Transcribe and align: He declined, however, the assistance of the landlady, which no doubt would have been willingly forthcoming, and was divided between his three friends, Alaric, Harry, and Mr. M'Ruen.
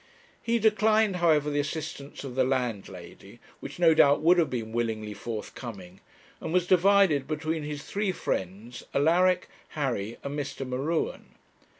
He 0.41 0.57
declined, 0.57 1.17
however, 1.17 1.51
the 1.51 1.59
assistance 1.59 2.23
of 2.23 2.33
the 2.33 2.43
landlady, 2.43 3.39
which 3.59 3.77
no 3.77 3.93
doubt 3.93 4.19
would 4.21 4.39
have 4.39 4.49
been 4.49 4.71
willingly 4.71 5.13
forthcoming, 5.13 5.99
and 6.39 6.51
was 6.51 6.65
divided 6.65 7.27
between 7.27 7.61
his 7.61 7.83
three 7.83 8.11
friends, 8.11 8.81
Alaric, 8.95 9.47
Harry, 9.77 10.17
and 10.23 10.39
Mr. 10.39 10.67
M'Ruen. 10.67 11.35